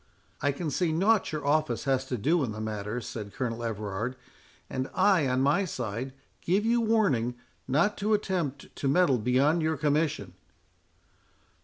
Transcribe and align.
"I 0.41 0.51
can 0.51 0.71
see 0.71 0.91
nought 0.91 1.31
your 1.31 1.45
office 1.45 1.83
has 1.83 2.05
to 2.05 2.17
do 2.17 2.43
in 2.43 2.53
the 2.53 2.59
matter," 2.59 3.01
said 3.01 3.33
Colonel 3.33 3.63
Everard; 3.63 4.15
"and 4.67 4.89
I, 4.95 5.27
on 5.27 5.41
my 5.41 5.63
side, 5.63 6.13
give 6.41 6.65
you 6.65 6.81
warning 6.81 7.35
not 7.67 7.97
to 7.99 8.15
attempt 8.15 8.75
to 8.77 8.87
meddle 8.87 9.19
beyond 9.19 9.61
your 9.61 9.77
commission." 9.77 10.33